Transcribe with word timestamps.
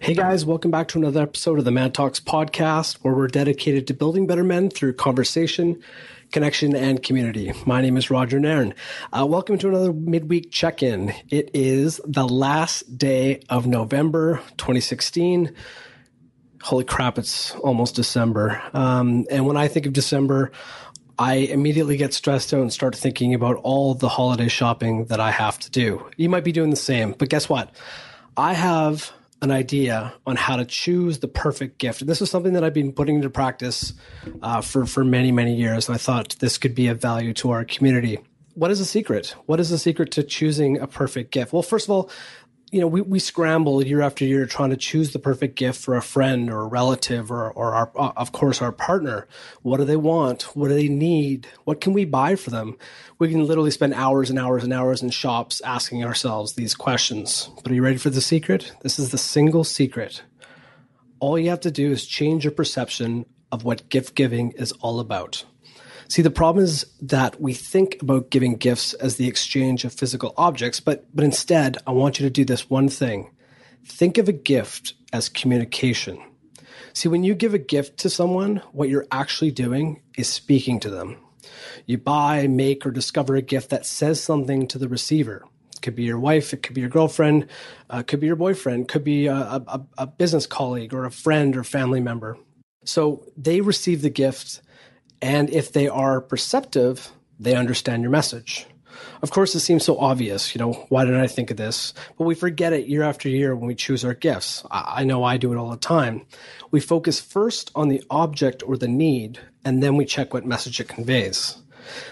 Hey 0.00 0.12
guys, 0.12 0.44
welcome 0.44 0.70
back 0.70 0.88
to 0.88 0.98
another 0.98 1.22
episode 1.22 1.58
of 1.58 1.64
the 1.64 1.70
Man 1.70 1.92
Talks 1.92 2.20
podcast, 2.20 2.96
where 3.02 3.14
we're 3.14 3.26
dedicated 3.28 3.86
to 3.86 3.94
building 3.94 4.26
better 4.26 4.44
men 4.44 4.68
through 4.68 4.94
conversation, 4.94 5.82
connection, 6.30 6.76
and 6.76 7.02
community. 7.02 7.52
My 7.64 7.80
name 7.80 7.96
is 7.96 8.10
Roger 8.10 8.38
Nairn. 8.38 8.74
Uh, 9.12 9.24
welcome 9.26 9.56
to 9.58 9.68
another 9.68 9.92
midweek 9.92 10.50
check 10.50 10.82
in. 10.82 11.14
It 11.30 11.50
is 11.54 12.00
the 12.06 12.28
last 12.28 12.98
day 12.98 13.40
of 13.48 13.66
November 13.66 14.42
2016. 14.58 15.54
Holy 16.62 16.84
crap, 16.84 17.18
it's 17.18 17.54
almost 17.56 17.94
December. 17.94 18.62
Um, 18.74 19.26
and 19.30 19.46
when 19.46 19.56
I 19.56 19.68
think 19.68 19.86
of 19.86 19.92
December, 19.94 20.52
I 21.18 21.34
immediately 21.34 21.96
get 21.96 22.12
stressed 22.12 22.52
out 22.52 22.60
and 22.60 22.72
start 22.72 22.94
thinking 22.94 23.32
about 23.32 23.56
all 23.62 23.94
the 23.94 24.08
holiday 24.08 24.48
shopping 24.48 25.06
that 25.06 25.20
I 25.20 25.30
have 25.30 25.58
to 25.60 25.70
do. 25.70 26.04
You 26.16 26.28
might 26.28 26.44
be 26.44 26.52
doing 26.52 26.70
the 26.70 26.76
same, 26.76 27.12
but 27.12 27.28
guess 27.28 27.48
what? 27.48 27.74
I 28.36 28.52
have 28.52 29.12
an 29.44 29.50
idea 29.50 30.14
on 30.26 30.36
how 30.36 30.56
to 30.56 30.64
choose 30.64 31.18
the 31.18 31.28
perfect 31.28 31.78
gift. 31.78 32.06
This 32.06 32.22
is 32.22 32.30
something 32.30 32.54
that 32.54 32.64
I've 32.64 32.72
been 32.72 32.92
putting 32.92 33.16
into 33.16 33.28
practice 33.28 33.92
uh, 34.42 34.62
for 34.62 34.86
for 34.86 35.04
many 35.04 35.30
many 35.30 35.54
years, 35.54 35.86
and 35.86 35.94
I 35.94 35.98
thought 35.98 36.36
this 36.40 36.58
could 36.58 36.74
be 36.74 36.88
of 36.88 37.00
value 37.00 37.34
to 37.34 37.50
our 37.50 37.64
community. 37.64 38.18
What 38.54 38.70
is 38.70 38.78
the 38.78 38.84
secret? 38.84 39.34
What 39.46 39.60
is 39.60 39.68
the 39.68 39.78
secret 39.78 40.12
to 40.12 40.22
choosing 40.22 40.78
a 40.78 40.86
perfect 40.86 41.30
gift? 41.30 41.52
Well, 41.52 41.62
first 41.62 41.86
of 41.86 41.90
all, 41.90 42.10
you 42.70 42.80
know, 42.80 42.86
we, 42.86 43.00
we 43.00 43.18
scramble 43.18 43.84
year 43.84 44.00
after 44.00 44.24
year 44.24 44.46
trying 44.46 44.70
to 44.70 44.76
choose 44.76 45.12
the 45.12 45.18
perfect 45.18 45.54
gift 45.54 45.80
for 45.80 45.96
a 45.96 46.02
friend 46.02 46.50
or 46.50 46.62
a 46.62 46.66
relative 46.66 47.30
or, 47.30 47.50
or 47.50 47.74
our, 47.74 47.92
uh, 47.96 48.12
of 48.16 48.32
course, 48.32 48.60
our 48.60 48.72
partner. 48.72 49.28
What 49.62 49.76
do 49.76 49.84
they 49.84 49.96
want? 49.96 50.56
What 50.56 50.68
do 50.68 50.74
they 50.74 50.88
need? 50.88 51.46
What 51.64 51.80
can 51.80 51.92
we 51.92 52.04
buy 52.04 52.34
for 52.34 52.50
them? 52.50 52.76
We 53.18 53.30
can 53.30 53.46
literally 53.46 53.70
spend 53.70 53.94
hours 53.94 54.28
and 54.28 54.38
hours 54.38 54.64
and 54.64 54.72
hours 54.72 55.02
in 55.02 55.10
shops 55.10 55.60
asking 55.60 56.04
ourselves 56.04 56.54
these 56.54 56.74
questions. 56.74 57.48
But 57.62 57.70
are 57.70 57.74
you 57.74 57.82
ready 57.82 57.98
for 57.98 58.10
the 58.10 58.20
secret? 58.20 58.72
This 58.82 58.98
is 58.98 59.10
the 59.10 59.18
single 59.18 59.64
secret. 59.64 60.22
All 61.20 61.38
you 61.38 61.50
have 61.50 61.60
to 61.60 61.70
do 61.70 61.92
is 61.92 62.06
change 62.06 62.44
your 62.44 62.52
perception 62.52 63.24
of 63.52 63.62
what 63.62 63.88
gift 63.88 64.16
giving 64.16 64.50
is 64.52 64.72
all 64.80 64.98
about. 64.98 65.44
See, 66.08 66.22
the 66.22 66.30
problem 66.30 66.64
is 66.64 66.86
that 67.00 67.40
we 67.40 67.54
think 67.54 68.00
about 68.02 68.30
giving 68.30 68.56
gifts 68.56 68.94
as 68.94 69.16
the 69.16 69.26
exchange 69.26 69.84
of 69.84 69.92
physical 69.92 70.34
objects, 70.36 70.80
but, 70.80 71.06
but 71.14 71.24
instead, 71.24 71.78
I 71.86 71.92
want 71.92 72.18
you 72.18 72.26
to 72.26 72.30
do 72.30 72.44
this 72.44 72.68
one 72.68 72.88
thing. 72.88 73.30
Think 73.84 74.18
of 74.18 74.28
a 74.28 74.32
gift 74.32 74.94
as 75.12 75.28
communication. 75.28 76.22
See, 76.92 77.08
when 77.08 77.24
you 77.24 77.34
give 77.34 77.54
a 77.54 77.58
gift 77.58 77.98
to 77.98 78.10
someone, 78.10 78.62
what 78.72 78.88
you're 78.88 79.06
actually 79.10 79.50
doing 79.50 80.00
is 80.16 80.28
speaking 80.28 80.80
to 80.80 80.90
them. 80.90 81.16
You 81.86 81.98
buy, 81.98 82.46
make, 82.46 82.86
or 82.86 82.90
discover 82.90 83.36
a 83.36 83.42
gift 83.42 83.70
that 83.70 83.86
says 83.86 84.22
something 84.22 84.66
to 84.68 84.78
the 84.78 84.88
receiver. 84.88 85.44
It 85.74 85.82
could 85.82 85.96
be 85.96 86.04
your 86.04 86.18
wife, 86.18 86.52
it 86.52 86.62
could 86.62 86.74
be 86.74 86.80
your 86.80 86.90
girlfriend, 86.90 87.48
uh, 87.92 87.98
it 87.98 88.06
could 88.06 88.20
be 88.20 88.26
your 88.26 88.36
boyfriend, 88.36 88.88
could 88.88 89.04
be 89.04 89.26
a, 89.26 89.34
a, 89.34 89.86
a 89.98 90.06
business 90.06 90.46
colleague 90.46 90.94
or 90.94 91.04
a 91.04 91.10
friend 91.10 91.56
or 91.56 91.64
family 91.64 92.00
member. 92.00 92.38
So 92.84 93.26
they 93.36 93.60
receive 93.60 94.02
the 94.02 94.10
gift 94.10 94.60
and 95.24 95.48
if 95.48 95.72
they 95.72 95.88
are 95.88 96.20
perceptive, 96.20 97.10
they 97.40 97.54
understand 97.54 98.02
your 98.02 98.10
message. 98.10 98.66
Of 99.22 99.30
course, 99.30 99.54
it 99.54 99.60
seems 99.60 99.82
so 99.82 99.96
obvious. 99.96 100.54
You 100.54 100.58
know, 100.58 100.72
why 100.90 101.06
didn't 101.06 101.22
I 101.22 101.28
think 101.28 101.50
of 101.50 101.56
this? 101.56 101.94
But 102.18 102.24
we 102.24 102.34
forget 102.34 102.74
it 102.74 102.88
year 102.88 103.02
after 103.02 103.30
year 103.30 103.56
when 103.56 103.66
we 103.66 103.74
choose 103.74 104.04
our 104.04 104.12
gifts. 104.12 104.66
I 104.70 105.04
know 105.04 105.24
I 105.24 105.38
do 105.38 105.50
it 105.50 105.56
all 105.56 105.70
the 105.70 105.78
time. 105.78 106.26
We 106.70 106.80
focus 106.80 107.20
first 107.20 107.70
on 107.74 107.88
the 107.88 108.04
object 108.10 108.62
or 108.66 108.76
the 108.76 108.86
need, 108.86 109.38
and 109.64 109.82
then 109.82 109.96
we 109.96 110.04
check 110.04 110.34
what 110.34 110.44
message 110.44 110.78
it 110.78 110.88
conveys. 110.88 111.56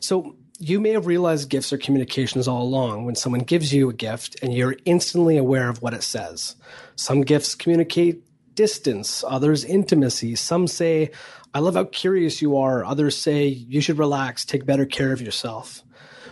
So 0.00 0.36
you 0.58 0.78
may 0.78 0.90
have 0.90 1.06
realized 1.06 1.48
gifts 1.48 1.72
are 1.72 1.78
communications 1.78 2.46
all 2.46 2.62
along 2.62 3.06
when 3.06 3.14
someone 3.14 3.40
gives 3.40 3.72
you 3.72 3.88
a 3.88 3.94
gift 3.94 4.36
and 4.42 4.52
you're 4.52 4.76
instantly 4.84 5.38
aware 5.38 5.70
of 5.70 5.80
what 5.80 5.94
it 5.94 6.02
says. 6.02 6.56
Some 6.96 7.22
gifts 7.22 7.54
communicate 7.54 8.22
distance, 8.58 9.22
others 9.28 9.64
intimacy. 9.64 10.34
Some 10.34 10.66
say, 10.66 11.12
I 11.54 11.60
love 11.60 11.74
how 11.74 11.84
curious 11.84 12.42
you 12.42 12.56
are. 12.56 12.84
Others 12.84 13.16
say, 13.16 13.46
you 13.46 13.80
should 13.80 13.98
relax, 13.98 14.44
take 14.44 14.66
better 14.66 14.84
care 14.84 15.12
of 15.12 15.22
yourself. 15.22 15.84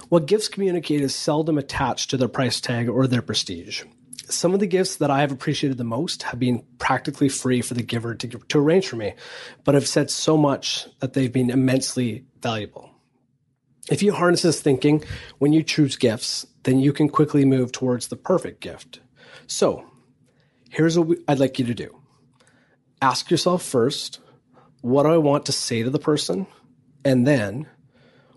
What 0.08 0.26
gifts 0.26 0.48
communicate 0.48 1.02
is 1.02 1.14
seldom 1.14 1.56
attached 1.56 2.10
to 2.10 2.16
their 2.16 2.26
price 2.26 2.60
tag 2.60 2.88
or 2.88 3.06
their 3.06 3.22
prestige. 3.22 3.84
Some 4.28 4.54
of 4.54 4.58
the 4.58 4.66
gifts 4.66 4.96
that 4.96 5.08
I 5.08 5.20
have 5.20 5.30
appreciated 5.30 5.78
the 5.78 5.84
most 5.84 6.24
have 6.24 6.40
been 6.40 6.64
practically 6.78 7.28
free 7.28 7.62
for 7.62 7.74
the 7.74 7.84
giver 7.84 8.12
to, 8.16 8.26
to 8.26 8.58
arrange 8.58 8.88
for 8.88 8.96
me, 8.96 9.14
but 9.62 9.76
have 9.76 9.86
said 9.86 10.10
so 10.10 10.36
much 10.36 10.88
that 10.98 11.12
they've 11.12 11.32
been 11.32 11.50
immensely 11.50 12.24
valuable. 12.42 12.90
If 13.88 14.02
you 14.02 14.12
harness 14.12 14.42
this 14.42 14.60
thinking 14.60 15.04
when 15.38 15.52
you 15.52 15.62
choose 15.62 15.94
gifts, 15.94 16.44
then 16.64 16.80
you 16.80 16.92
can 16.92 17.08
quickly 17.08 17.44
move 17.44 17.70
towards 17.70 18.08
the 18.08 18.16
perfect 18.16 18.60
gift. 18.60 18.98
So, 19.46 19.84
here's 20.70 20.98
what 20.98 21.18
I'd 21.28 21.38
like 21.38 21.60
you 21.60 21.66
to 21.66 21.74
do 21.74 21.96
ask 23.00 23.30
yourself 23.30 23.62
first, 23.62 24.20
what 24.80 25.04
do 25.04 25.10
I 25.10 25.18
want 25.18 25.46
to 25.46 25.52
say 25.52 25.82
to 25.82 25.90
the 25.90 25.98
person? 25.98 26.46
And 27.04 27.26
then, 27.26 27.66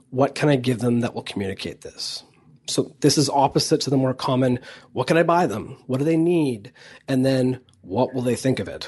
what 0.10 0.36
can 0.36 0.50
I 0.50 0.56
give 0.56 0.80
them 0.80 1.02
that 1.02 1.14
will 1.14 1.24
communicate 1.24 1.82
this? 1.82 2.24
So 2.68 2.96
this 3.00 3.18
is 3.18 3.30
opposite 3.30 3.82
to 3.82 3.90
the 3.90 3.98
more 3.98 4.14
common, 4.14 4.60
what 4.94 5.08
can 5.08 5.18
I 5.18 5.24
buy 5.24 5.48
them? 5.48 5.78
What 5.88 5.98
do 5.98 6.06
they 6.06 6.18
need? 6.18 6.72
And 7.08 7.26
then 7.26 7.62
what 7.82 8.14
will 8.14 8.22
they 8.22 8.36
think 8.36 8.60
of 8.60 8.68
it? 8.68 8.88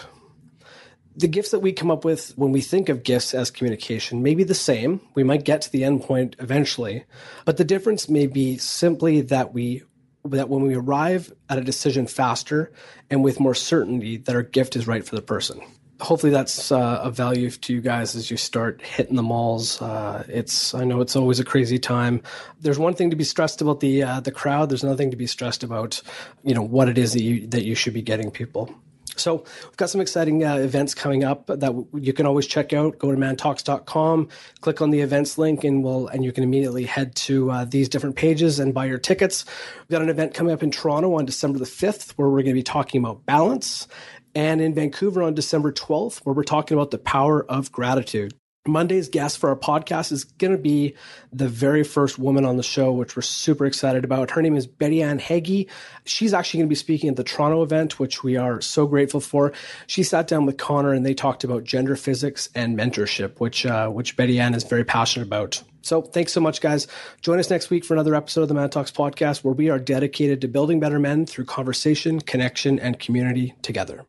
The 1.16 1.28
gifts 1.28 1.52
that 1.52 1.60
we 1.60 1.74
come 1.74 1.92
up 1.92 2.06
with 2.06 2.32
when 2.38 2.52
we 2.52 2.62
think 2.62 2.88
of 2.88 3.04
gifts 3.04 3.34
as 3.34 3.52
communication 3.52 4.24
may 4.24 4.34
be 4.34 4.44
the 4.44 4.54
same. 4.54 5.02
We 5.14 5.24
might 5.24 5.44
get 5.44 5.62
to 5.64 5.72
the 5.72 5.84
end 5.84 6.04
point 6.04 6.36
eventually, 6.40 7.06
but 7.44 7.58
the 7.58 7.66
difference 7.66 8.08
may 8.08 8.28
be 8.28 8.58
simply 8.58 9.22
that 9.22 9.54
we 9.54 9.84
that 10.26 10.50
when 10.50 10.64
we 10.64 10.76
arrive 10.76 11.32
at 11.50 11.58
a 11.58 11.62
decision 11.62 12.08
faster 12.08 12.72
and 13.10 13.24
with 13.24 13.40
more 13.40 13.56
certainty 13.56 14.18
that 14.18 14.36
our 14.36 14.44
gift 14.44 14.76
is 14.76 14.88
right 14.88 15.06
for 15.06 15.16
the 15.16 15.22
person. 15.22 15.62
Hopefully 16.00 16.32
that's 16.32 16.72
uh, 16.72 17.02
of 17.04 17.16
value 17.16 17.52
to 17.52 17.74
you 17.74 17.80
guys 17.80 18.16
as 18.16 18.32
you 18.32 18.38
start 18.38 18.82
hitting 18.82 19.16
the 19.16 19.22
malls. 19.22 19.80
Uh, 19.80 20.24
it's 20.28 20.74
I 20.74 20.84
know 20.84 21.00
it's 21.00 21.16
always 21.16 21.40
a 21.40 21.46
crazy 21.46 21.78
time. 21.78 22.24
There's 22.60 22.80
one 22.80 22.96
thing 22.96 23.12
to 23.12 23.16
be 23.16 23.24
stressed 23.24 23.62
about 23.62 23.82
the 23.82 24.02
uh, 24.02 24.20
the 24.20 24.32
crowd. 24.32 24.70
There's 24.70 24.82
another 24.82 24.98
thing 24.98 25.12
to 25.12 25.18
be 25.18 25.28
stressed 25.28 25.64
about, 25.64 26.02
you 26.44 26.56
know, 26.56 26.64
what 26.64 26.90
it 26.90 26.98
is 26.98 27.14
that 27.14 27.22
you 27.22 27.46
that 27.48 27.66
you 27.66 27.76
should 27.76 27.94
be 27.94 28.02
getting 28.02 28.32
people. 28.32 28.74
So 29.18 29.44
we've 29.64 29.78
got 29.78 29.90
some 29.90 30.02
exciting 30.02 30.44
uh, 30.44 30.56
events 30.56 30.94
coming 30.94 31.24
up 31.24 31.48
that 31.48 31.86
you 31.94 32.14
can 32.14 32.26
always 32.26 32.48
check 32.48 32.74
out. 32.74 32.98
Go 32.98 33.12
to 33.12 33.18
mantalks.com, 33.18 34.30
click 34.62 34.82
on 34.82 34.90
the 34.90 35.02
events 35.02 35.38
link, 35.38 35.64
and 35.64 35.84
we'll 35.84 36.08
and 36.08 36.24
you 36.24 36.32
can 36.32 36.44
immediately 36.44 36.86
head 36.86 37.16
to 37.16 37.52
uh, 37.52 37.66
these 37.66 37.90
different 37.90 38.16
pages 38.16 38.60
and 38.60 38.74
buy 38.74 38.86
your 38.86 38.98
tickets. 38.98 39.46
We've 39.80 39.90
got 39.90 40.02
an 40.02 40.10
event 40.10 40.34
coming 40.34 40.54
up 40.54 40.64
in 40.64 40.72
Toronto 40.72 41.18
on 41.18 41.26
December 41.26 41.60
the 41.60 41.66
fifth, 41.66 42.18
where 42.18 42.30
we're 42.30 42.44
going 42.44 42.48
to 42.48 42.54
be 42.54 42.64
talking 42.64 43.04
about 43.04 43.26
balance, 43.26 43.88
and 44.34 44.62
in 44.62 44.74
Vancouver 44.74 45.22
on 45.22 45.34
December 45.34 45.72
twelfth, 45.72 46.26
where 46.26 46.34
we're 46.34 46.44
talking 46.44 46.78
about 46.78 46.92
the 46.92 46.98
power 46.98 47.46
of 47.46 47.72
gratitude. 47.72 48.34
Monday's 48.68 49.10
guest 49.10 49.40
for 49.40 49.50
our 49.50 49.56
podcast 49.56 50.12
is 50.12 50.24
going 50.24 50.52
to 50.52 50.58
be 50.58 50.94
the 51.34 51.48
very 51.48 51.84
first 51.84 52.20
woman 52.20 52.46
on 52.46 52.58
the 52.58 52.64
show, 52.64 52.92
which 52.92 53.16
we're 53.16 53.24
super 53.24 53.66
excited 53.66 54.04
about. 54.04 54.30
Her 54.30 54.42
name 54.44 54.56
is 54.56 54.68
Betty 54.68 55.02
Ann 55.02 55.18
Heggie. 55.18 55.68
She's 56.06 56.32
actually 56.32 56.60
going 56.60 56.68
to 56.68 56.72
be 56.72 56.76
speaking 56.76 57.10
at 57.10 57.16
the 57.16 57.24
Toronto 57.24 57.64
event, 57.64 58.00
which 58.00 58.24
we 58.24 58.38
are 58.38 58.62
so 58.62 58.86
grateful 58.86 59.20
for. 59.20 59.52
She 59.88 60.04
sat 60.04 60.28
down 60.28 60.46
with 60.46 60.58
Connor 60.58 60.94
and 60.94 61.04
they 61.04 61.16
talked 61.16 61.44
about 61.44 61.64
gender 61.64 61.96
physics 61.96 62.50
and 62.54 62.78
mentorship, 62.78 63.40
which 63.40 63.66
uh, 63.66 63.90
which 63.90 64.16
Betty 64.16 64.40
Ann 64.40 64.54
is 64.54 64.64
very 64.64 64.84
passionate 64.84 65.26
about. 65.26 65.64
So 65.82 66.04
thanks 66.04 66.32
so 66.32 66.40
much, 66.40 66.62
guys. 66.62 66.86
Join 67.22 67.40
us 67.40 67.50
next 67.50 67.72
week 67.72 67.84
for 67.84 67.96
another 67.96 68.14
episode 68.14 68.44
of 68.44 68.48
the 68.48 68.54
Man 68.54 68.70
Talks 68.70 68.92
podcast, 68.92 69.44
where 69.44 69.56
we 69.56 69.72
are 69.72 69.80
dedicated 69.80 70.42
to 70.42 70.48
building 70.48 70.80
better 70.80 71.00
men 71.00 71.26
through 71.26 71.46
conversation, 71.46 72.22
connection, 72.22 72.78
and 72.78 73.00
community 73.00 73.56
together. 73.64 74.06